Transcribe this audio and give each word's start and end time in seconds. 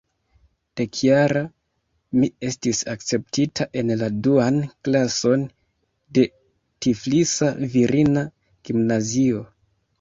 Dekjara 0.79 1.43
mi 2.21 2.29
estis 2.49 2.79
akceptita 2.95 3.67
en 3.83 3.93
la 4.01 4.09
duan 4.29 4.59
klason 4.89 5.47
de 6.19 6.27
Tiflisa 6.87 7.55
virina 7.79 8.29
gimnazio. 8.69 9.49